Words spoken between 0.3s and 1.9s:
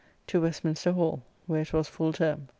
Westminster Hall, where it was